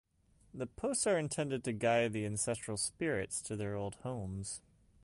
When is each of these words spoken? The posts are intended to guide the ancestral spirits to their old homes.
The 0.51 0.65
posts 0.65 1.05
are 1.05 1.19
intended 1.19 1.63
to 1.63 1.73
guide 1.73 2.11
the 2.11 2.25
ancestral 2.25 2.75
spirits 2.75 3.39
to 3.43 3.55
their 3.55 3.75
old 3.75 3.97
homes. 3.97 4.59